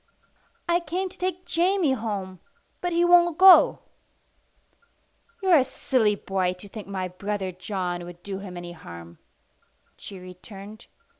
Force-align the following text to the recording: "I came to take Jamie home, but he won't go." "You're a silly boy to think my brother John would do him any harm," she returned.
"I 0.67 0.79
came 0.79 1.09
to 1.09 1.17
take 1.19 1.45
Jamie 1.45 1.91
home, 1.93 2.39
but 2.81 2.91
he 2.91 3.05
won't 3.05 3.37
go." 3.37 3.83
"You're 5.43 5.57
a 5.59 5.63
silly 5.63 6.15
boy 6.15 6.53
to 6.53 6.67
think 6.67 6.87
my 6.87 7.07
brother 7.07 7.51
John 7.51 8.03
would 8.05 8.23
do 8.23 8.39
him 8.39 8.57
any 8.57 8.71
harm," 8.71 9.19
she 9.97 10.17
returned. 10.19 10.87